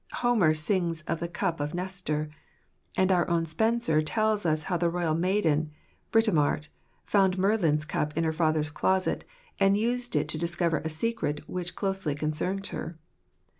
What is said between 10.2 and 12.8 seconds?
to discover a secret which closely concerned